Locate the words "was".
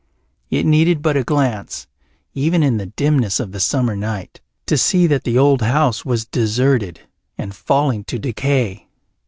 6.03-6.25